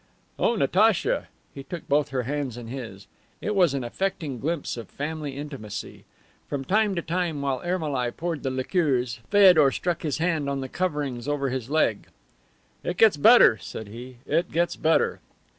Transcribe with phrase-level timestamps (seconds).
[0.39, 3.05] "Oh, Natacha!" He took both her hands in his.
[3.39, 6.05] It was an affecting glimpse of family intimacy.
[6.49, 10.69] From time to time, while Ermolai poured the liqueurs, Feodor struck his band on the
[10.69, 12.07] coverings over his leg.
[12.83, 14.17] "It gets better," said he.
[14.25, 15.19] "It gets better."